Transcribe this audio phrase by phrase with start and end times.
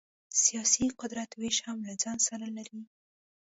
[0.43, 2.81] سیاسي قدرت وېش هم له ځان سره لري.